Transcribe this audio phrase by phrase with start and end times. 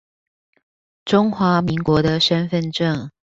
[1.05, 3.11] 中華民國的身分證